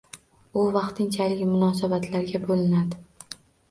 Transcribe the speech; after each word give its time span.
U 0.61 0.63
vaqtinchalik 0.77 1.45
munosabatlarga 1.53 2.45
bo'linadi 2.51 3.41